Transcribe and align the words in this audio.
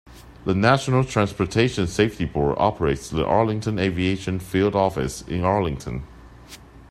The 0.45 0.55
National 0.55 1.03
Transportation 1.03 1.85
Safety 1.85 2.25
Board 2.25 2.55
operates 2.57 3.07
the 3.11 3.23
Arlington 3.23 3.77
Aviation 3.77 4.39
field 4.39 4.75
office 4.75 5.21
in 5.21 5.43
Arlington. 5.43 6.07